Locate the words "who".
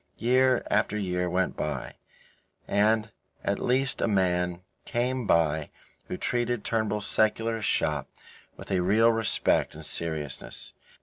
6.07-6.17